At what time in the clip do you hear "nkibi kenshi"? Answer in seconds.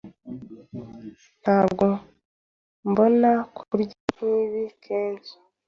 4.13-5.33